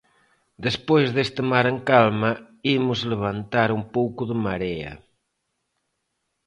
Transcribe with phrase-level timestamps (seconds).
[0.65, 2.31] Despois deste mar en calma
[2.77, 4.93] imos levantar un pouco de marea.